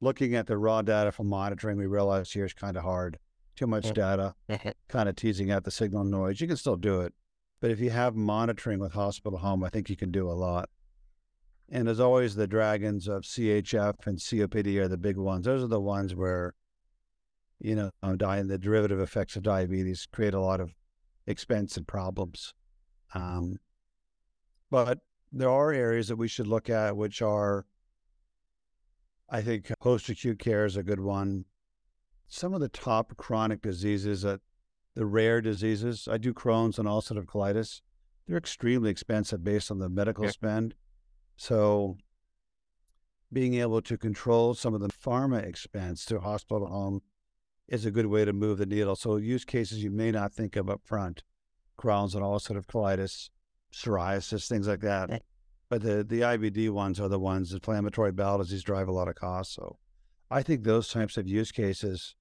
[0.00, 3.18] Looking at the raw data from monitoring we realize here is kind of hard.
[3.54, 4.34] Too much data
[4.88, 6.40] kind of teasing out the signal noise.
[6.40, 7.14] You can still do it
[7.62, 10.68] but if you have monitoring with hospital home, I think you can do a lot.
[11.70, 15.46] And as always, the dragons of CHF and COPD are the big ones.
[15.46, 16.54] Those are the ones where,
[17.60, 20.74] you know, di- the derivative effects of diabetes create a lot of
[21.26, 22.54] expense and problems.
[23.14, 23.58] Um,
[24.70, 27.66] but there are areas that we should look at, which are,
[29.28, 31.44] I think, post acute care is a good one.
[32.28, 34.40] Some of the top chronic diseases that
[34.94, 36.06] the rare diseases.
[36.10, 37.80] I do Crohn's and ulcerative colitis.
[38.26, 40.30] They're extremely expensive based on the medical Yeah.
[40.30, 40.74] spend.
[41.36, 41.96] So
[43.32, 47.00] being able to control some of the pharma expense through hospital home
[47.68, 48.96] is a good way to move the needle.
[48.96, 51.22] So use cases you may not think of up front.
[51.78, 53.30] Crohn's and ulcerative colitis,
[53.72, 55.22] psoriasis, things like that.
[55.68, 59.14] But the, the IBD ones are the ones, inflammatory bowel disease drive a lot of
[59.14, 59.54] costs.
[59.54, 59.78] So
[60.30, 62.14] I think those types of use cases,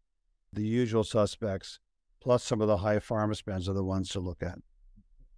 [0.53, 1.79] the usual suspects,
[2.21, 4.59] plus some of the high pharma spends are the ones to look at.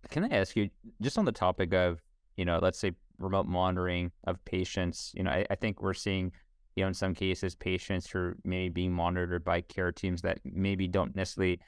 [0.09, 0.69] Can I ask you,
[1.01, 2.01] just on the topic of,
[2.35, 6.33] you know, let's say remote monitoring of patients, you know, I, I think we're seeing,
[6.75, 10.39] you know, in some cases, patients who are maybe being monitored by care teams that
[10.43, 11.59] maybe don't necessarily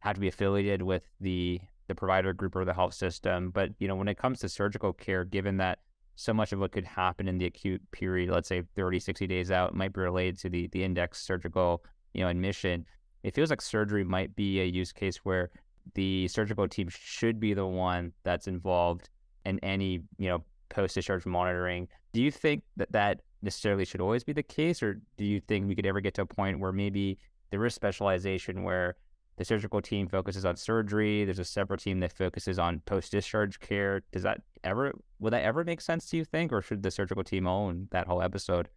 [0.00, 3.50] have to be affiliated with the the provider group or the health system.
[3.50, 5.78] But, you know, when it comes to surgical care, given that
[6.16, 9.50] so much of what could happen in the acute period, let's say 30, 60 days
[9.50, 11.82] out, might be related to the the index surgical,
[12.12, 12.84] you know, admission,
[13.22, 15.50] it feels like surgery might be a use case where
[15.94, 19.08] the surgical team should be the one that's involved
[19.46, 21.88] in any you know post discharge monitoring.
[22.12, 25.68] Do you think that that necessarily should always be the case, or do you think
[25.68, 27.18] we could ever get to a point where maybe
[27.50, 28.96] there is specialization where
[29.36, 33.60] the surgical team focuses on surgery, there's a separate team that focuses on post discharge
[33.60, 34.02] care?
[34.12, 36.06] Does that ever would that ever make sense?
[36.10, 38.68] Do you think, or should the surgical team own that whole episode?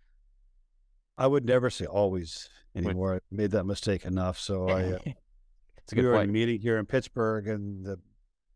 [1.18, 3.16] I would never say always Would- anymore.
[3.16, 4.40] I made that mistake enough.
[4.40, 5.00] So I, uh,
[5.78, 8.00] it's a good we were in a meeting here in Pittsburgh, and the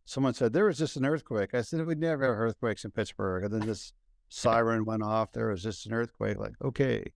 [0.05, 1.53] someone said, There was just an earthquake.
[1.53, 3.43] I said, We never have earthquakes in Pittsburgh.
[3.43, 3.93] And then this
[4.29, 5.31] siren went off.
[5.31, 6.37] There was just an earthquake.
[6.37, 7.13] Like, okay,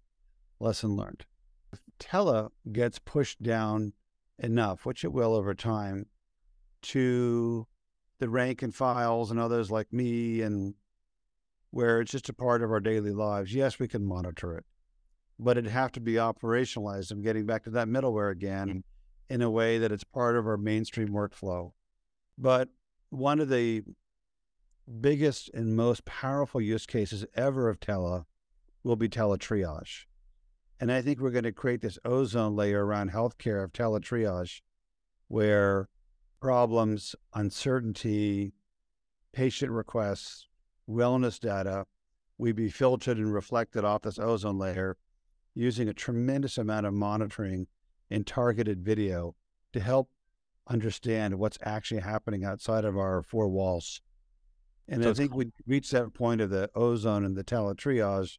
[0.60, 1.26] lesson learned.
[1.72, 3.94] If tele gets pushed down
[4.38, 6.06] enough, which it will over time,
[6.82, 7.68] to
[8.20, 10.76] the rank and files and others like me, and
[11.72, 14.66] where it's just a part of our daily lives, yes, we can monitor it,
[15.38, 17.12] but it'd have to be operationalized.
[17.12, 18.84] I'm getting back to that middleware again mm.
[19.34, 21.72] in a way that it's part of our mainstream workflow.
[22.38, 22.70] But
[23.10, 23.84] one of the
[24.90, 28.26] biggest and most powerful use cases ever of tele
[28.84, 30.06] will be teletriage.
[30.80, 34.62] And I think we're going to create this ozone layer around healthcare of teletriage
[35.28, 35.90] where
[36.40, 38.54] problems, uncertainty,
[39.34, 40.48] patient requests,
[40.90, 41.86] wellness data
[42.40, 44.98] we be filtered and reflected off this ozone layer
[45.54, 47.68] using a tremendous amount of monitoring
[48.10, 49.36] and targeted video
[49.74, 50.10] to help
[50.68, 54.02] understand what's actually happening outside of our four walls.
[54.90, 58.38] And so I think we reach that point of the ozone and the teletriage.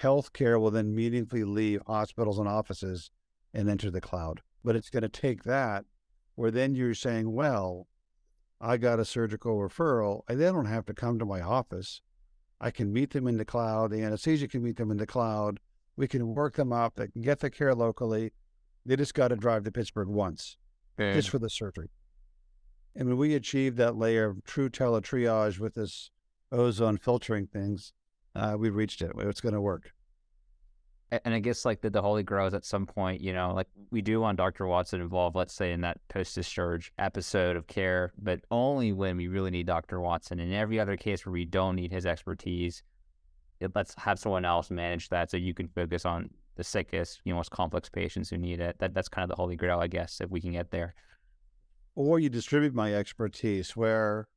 [0.00, 3.10] Healthcare will then meaningfully leave hospitals and offices
[3.54, 4.40] and enter the cloud.
[4.64, 5.84] But it's going to take that
[6.34, 7.86] where then you're saying, well,
[8.60, 10.22] I got a surgical referral.
[10.28, 12.00] I then don't have to come to my office.
[12.60, 13.90] I can meet them in the cloud.
[13.90, 15.58] The anesthesia can meet them in the cloud.
[15.96, 16.94] We can work them up.
[16.94, 18.32] They can get the care locally.
[18.86, 20.56] They just got to drive to Pittsburgh once
[20.96, 21.90] and just for the surgery.
[22.94, 26.10] And when we achieve that layer of true teletriage with this
[26.50, 27.92] ozone filtering things,
[28.34, 29.12] uh, we reached it.
[29.18, 29.92] It's going to work.
[31.24, 33.68] And I guess like the, the holy grail is at some point, you know, like
[33.90, 34.66] we do want Dr.
[34.66, 39.28] Watson involved, let's say in that post discharge episode of care, but only when we
[39.28, 40.00] really need Dr.
[40.00, 40.40] Watson.
[40.40, 42.82] In every other case where we don't need his expertise,
[43.60, 47.32] it, let's have someone else manage that so you can focus on the sickest, you
[47.32, 48.76] know, most complex patients who need it.
[48.78, 50.94] That that's kind of the holy grail, I guess, if we can get there.
[51.94, 54.28] Or you distribute my expertise where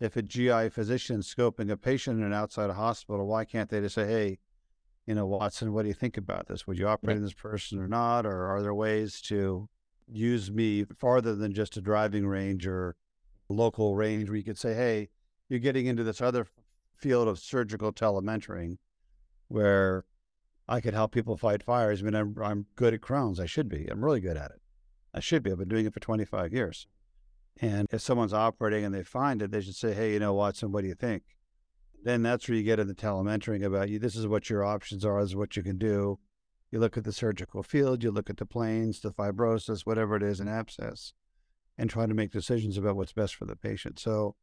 [0.00, 3.80] if a GI physician is scoping a patient in an outside hospital, why can't they
[3.80, 4.38] just say, hey,
[5.06, 6.66] you know, Watson, what do you think about this?
[6.66, 7.22] Would you operate yeah.
[7.22, 8.26] this person or not?
[8.26, 9.68] Or are there ways to
[10.06, 12.96] use me farther than just a driving range or
[13.48, 15.08] local range where you could say, hey,
[15.48, 16.46] you're getting into this other
[16.96, 18.78] field of surgical telementoring
[19.48, 20.04] where
[20.66, 22.00] I could help people fight fires.
[22.00, 23.38] I mean, I'm, I'm good at Crohn's.
[23.38, 23.86] I should be.
[23.90, 24.60] I'm really good at it.
[25.14, 25.52] I should be.
[25.52, 26.86] I've been doing it for 25 years.
[27.60, 30.72] And if someone's operating and they find it, they should say, hey, you know, Watson,
[30.72, 31.22] what do you think?
[32.02, 33.98] Then that's where you get into telementoring about you.
[33.98, 35.20] This is what your options are.
[35.22, 36.18] This is what you can do.
[36.70, 40.22] You look at the surgical field, you look at the planes, the fibrosis, whatever it
[40.24, 41.12] is, an abscess,
[41.78, 44.00] and try to make decisions about what's best for the patient.
[44.00, 44.34] So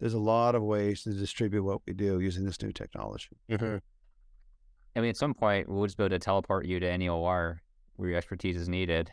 [0.00, 3.36] there's a lot of ways to distribute what we do using this new technology.
[3.50, 3.76] Mm-hmm.
[4.96, 7.60] I mean, at some point, we'll just be able to teleport you to any OR
[7.96, 9.10] where your expertise is needed.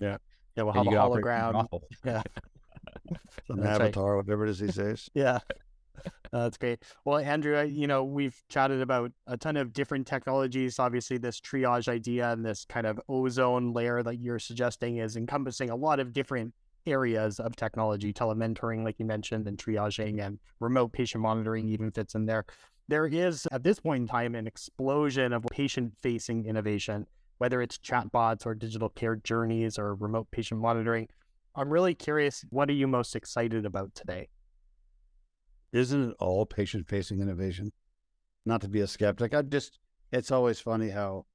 [0.00, 0.18] Yeah.
[0.56, 1.66] Yeah, we'll have a hologram.
[2.04, 2.22] Yeah.
[3.48, 4.24] An avatar, right.
[4.24, 5.10] whatever it is these days.
[5.14, 5.38] yeah.
[6.32, 6.82] Uh, that's great.
[7.04, 10.78] Well, Andrew, you know, we've chatted about a ton of different technologies.
[10.78, 15.68] Obviously, this triage idea and this kind of ozone layer that you're suggesting is encompassing
[15.68, 16.54] a lot of different
[16.86, 22.14] areas of technology, telementoring, like you mentioned, and triaging and remote patient monitoring even fits
[22.14, 22.46] in there.
[22.88, 27.06] There is, at this point in time, an explosion of patient facing innovation,
[27.38, 31.08] whether it's chatbots or digital care journeys or remote patient monitoring.
[31.54, 34.28] I'm really curious, what are you most excited about today?
[35.72, 37.72] Isn't it all patient facing innovation?
[38.44, 39.34] Not to be a skeptic.
[39.34, 39.78] I just,
[40.12, 41.26] it's always funny how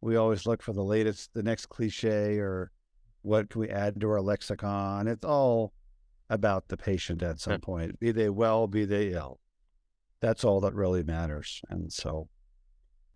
[0.00, 2.70] we always look for the latest, the next cliche or
[3.22, 5.08] what can we add to our lexicon.
[5.08, 5.72] It's all
[6.28, 9.40] about the patient at some point, be they well, be they ill.
[10.20, 11.60] That's all that really matters.
[11.68, 12.28] And so,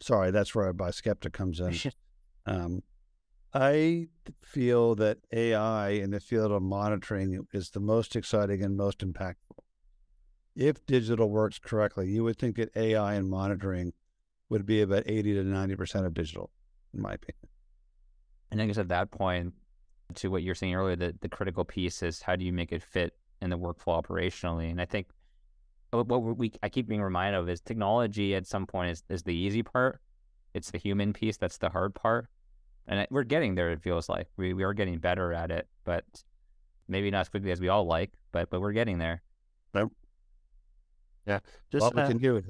[0.00, 1.74] sorry, that's where my skeptic comes in.
[2.46, 2.82] um,
[3.52, 4.08] I
[4.42, 9.58] feel that AI in the field of monitoring is the most exciting and most impactful.
[10.56, 13.92] If digital works correctly, you would think that AI and monitoring
[14.48, 16.50] would be about 80 to 90% of digital,
[16.92, 17.48] in my opinion.
[18.50, 19.54] And I guess at that point,
[20.14, 22.82] to what you're saying earlier, the, the critical piece is how do you make it
[22.82, 24.70] fit in the workflow operationally?
[24.70, 25.08] And I think
[25.90, 29.34] what we I keep being reminded of is technology at some point is, is the
[29.34, 30.00] easy part.
[30.52, 32.28] It's the human piece that's the hard part,
[32.86, 33.70] and we're getting there.
[33.70, 36.04] It feels like we, we are getting better at it, but
[36.88, 38.12] maybe not as quickly as we all like.
[38.32, 39.22] But but we're getting there.
[39.74, 39.88] Yep.
[41.26, 41.38] Yeah,
[41.72, 42.44] just what we uh, can do it.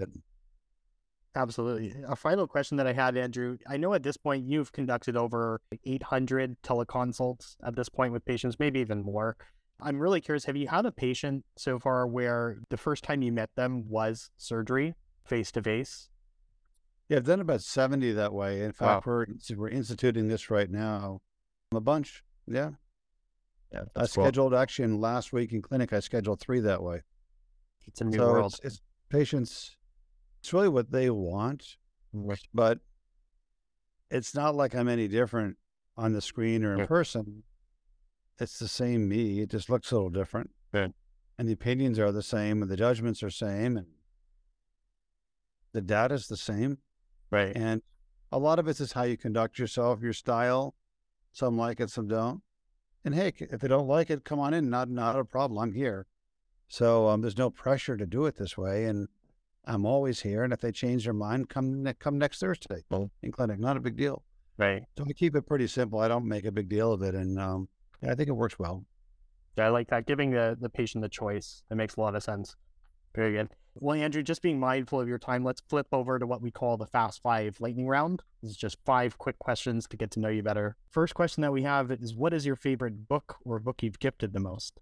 [1.36, 1.94] Absolutely.
[2.06, 3.58] A final question that I had, Andrew.
[3.68, 8.58] I know at this point you've conducted over 800 teleconsults at this point with patients,
[8.60, 9.36] maybe even more.
[9.80, 13.32] I'm really curious have you had a patient so far where the first time you
[13.32, 16.08] met them was surgery face to face?
[17.08, 18.62] Yeah, I've done about 70 that way.
[18.62, 19.12] In fact, wow.
[19.12, 19.26] we're,
[19.56, 21.20] we're instituting this right now.
[21.74, 22.22] A bunch.
[22.46, 22.70] Yeah.
[23.72, 24.24] Yeah, I that's cool.
[24.24, 27.02] scheduled actually in last week in clinic, I scheduled three that way.
[27.86, 28.54] It's a new so world.
[28.54, 29.76] It's, it's patients,
[30.40, 31.76] it's really what they want,
[32.54, 32.78] but
[34.10, 35.56] it's not like I'm any different
[35.96, 36.86] on the screen or in Yeah.
[36.86, 37.42] person.
[38.38, 39.40] It's the same me.
[39.40, 40.50] It just looks a little different.
[40.72, 40.88] Yeah.
[41.38, 43.86] And the opinions are the same and the judgments are same and
[45.72, 46.78] the data's the same.
[47.34, 47.56] Right.
[47.56, 47.82] And
[48.30, 50.76] a lot of it is how you conduct yourself, your style.
[51.32, 52.42] Some like it, some don't.
[53.04, 54.70] And hey, if they don't like it, come on in.
[54.70, 55.58] Not not a problem.
[55.58, 56.06] I'm here.
[56.68, 59.08] So um, there's no pressure to do it this way, and
[59.64, 60.44] I'm always here.
[60.44, 63.58] And if they change their mind, come ne- come next Thursday Well- in clinic.
[63.58, 64.22] Not a big deal.
[64.56, 64.84] Right.
[64.96, 65.98] So I keep it pretty simple.
[65.98, 67.68] I don't make a big deal of it, and um,
[68.08, 68.84] I think it works well.
[69.58, 70.06] Yeah, I like that.
[70.06, 71.64] Giving the, the patient the choice.
[71.68, 72.54] That makes a lot of sense.
[73.14, 73.48] Very good.
[73.76, 76.76] Well, Andrew, just being mindful of your time, let's flip over to what we call
[76.76, 78.22] the Fast Five lightning round.
[78.40, 80.76] This is just five quick questions to get to know you better.
[80.90, 84.32] First question that we have is What is your favorite book or book you've gifted
[84.32, 84.78] the most?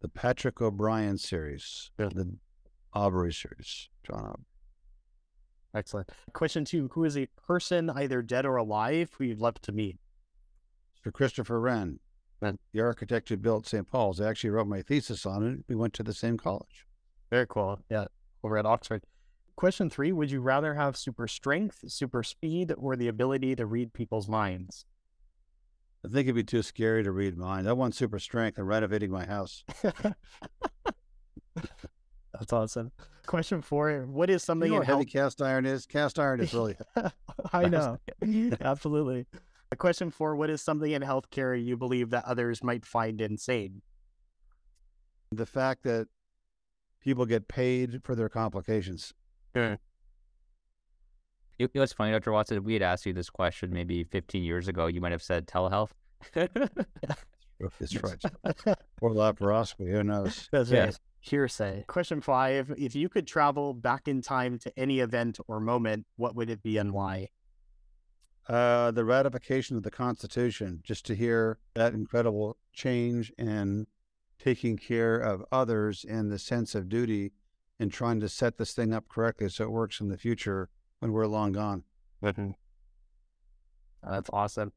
[0.00, 2.08] The Patrick O'Brian series, Yeah.
[2.12, 2.36] the
[2.92, 4.44] Aubrey series, John Aubrey.
[5.72, 6.10] Excellent.
[6.32, 9.98] Question two Who is a person, either dead or alive, who you'd love to meet?
[11.04, 12.00] Sir Christopher Wren,
[12.40, 12.58] Wren.
[12.72, 13.86] the architect who built St.
[13.86, 14.20] Paul's.
[14.20, 15.64] I actually wrote my thesis on it.
[15.68, 16.84] We went to the same college.
[17.30, 17.80] Very cool.
[17.88, 18.06] Yeah,
[18.42, 19.02] over at Oxford.
[19.56, 23.92] Question three Would you rather have super strength, super speed, or the ability to read
[23.92, 24.84] people's minds?
[26.04, 27.68] I think it'd be too scary to read minds.
[27.68, 29.64] I want super strength and renovating my house.
[32.32, 32.92] That's awesome.
[33.26, 35.12] Question four What is You something know in heavy health?
[35.12, 35.84] cast iron is?
[35.86, 36.76] Cast iron is really
[37.52, 37.98] I know.
[38.60, 39.26] Absolutely.
[39.76, 43.82] Question four What is something in healthcare you believe that others might find insane?
[45.32, 46.08] the fact that
[47.00, 49.12] people get paid for their complications.
[49.54, 49.78] You
[51.58, 52.32] you know what's funny, Dr.
[52.32, 52.56] Watson?
[52.58, 55.46] If we had asked you this question maybe 15 years ago, you might have said
[55.46, 55.90] telehealth.
[56.34, 58.22] That's right.
[59.02, 59.90] or laparoscopy.
[59.90, 60.48] Who knows?
[60.52, 60.84] That's Yeah.
[60.86, 60.98] right.
[61.22, 61.84] Hearsay.
[61.86, 66.34] Question five If you could travel back in time to any event or moment, what
[66.34, 67.28] would it be and why?
[68.48, 73.86] Uh, the ratification of the Constitution, just to hear that incredible change in
[74.42, 77.32] taking care of others and the sense of duty
[77.78, 80.68] and trying to set this thing up correctly so it works in the future
[80.98, 81.84] when we're long gone.
[84.02, 84.72] That's awesome.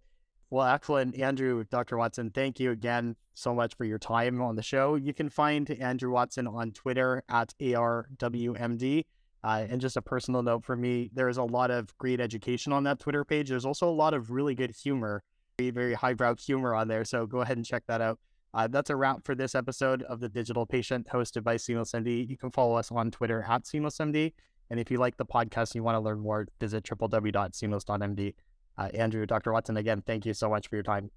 [0.49, 1.19] Well, excellent.
[1.19, 1.97] Andrew, Dr.
[1.97, 4.95] Watson, thank you again so much for your time on the show.
[4.95, 9.05] You can find Andrew Watson on Twitter at ARWMD.
[9.43, 12.71] Uh, and just a personal note for me, there is a lot of great education
[12.71, 13.49] on that Twitter page.
[13.49, 15.21] There's also a lot of really good humor,
[15.57, 17.03] very, very highbrow humor on there.
[17.03, 18.19] So go ahead and check that out.
[18.53, 22.29] Uh, that's a wrap for this episode of The Digital Patient hosted by SeamlessMD.
[22.29, 24.33] You can follow us on Twitter at SeamlessMD.
[24.69, 28.33] And if you like the podcast and you want to learn more, visit www.seamless.md.
[28.77, 29.53] Uh, Andrew, Dr.
[29.53, 31.11] Watson, again, thank you so much for your time.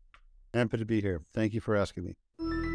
[0.52, 1.22] Happy to be here.
[1.34, 2.65] Thank you for asking me.